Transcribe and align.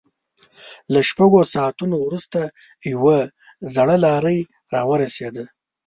له 0.93 0.99
شپږو 1.09 1.41
ساعتونو 1.53 1.95
وروسته 2.05 2.39
يوه 2.93 3.17
زړه 3.75 3.95
لارۍ 4.05 4.39
را 4.73 4.81
ورسېده. 4.89 5.43